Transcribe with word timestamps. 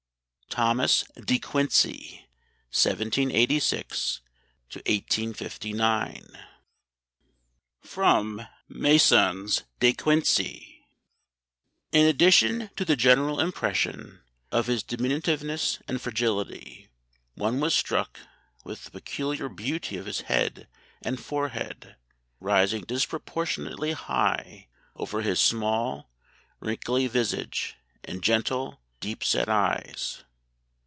THOMAS 0.53 1.05
DE 1.15 1.39
QUINCEY 1.39 2.27
1786 2.73 4.19
1859 4.73 6.29
[Sidenote: 7.81 8.47
Masson's 8.67 9.63
de 9.79 9.93
Quincey.] 9.93 10.83
"In 11.93 12.05
addition 12.05 12.69
to 12.75 12.83
the 12.83 12.97
general 12.97 13.39
impression 13.39 14.19
of 14.51 14.67
his 14.67 14.83
diminutiveness 14.83 15.79
and 15.87 16.01
fragility, 16.01 16.89
one 17.35 17.61
was 17.61 17.73
struck 17.73 18.19
with 18.65 18.83
the 18.83 18.91
peculiar 18.91 19.47
beauty 19.47 19.95
of 19.95 20.05
his 20.05 20.19
head 20.27 20.67
and 21.01 21.21
forehead, 21.21 21.95
rising 22.41 22.81
disproportionately 22.83 23.93
high 23.93 24.67
over 24.97 25.21
his 25.21 25.39
small, 25.39 26.09
wrinkly 26.59 27.07
visage 27.07 27.77
and 28.03 28.21
gentle, 28.21 28.81
deep 28.99 29.23
set 29.23 29.47
eyes. 29.47 30.25